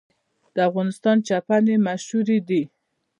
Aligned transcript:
د 0.55 0.57
افغانستان 0.69 1.17
چپنې 1.27 1.75
مشهورې 1.87 2.37
دي 2.47 2.63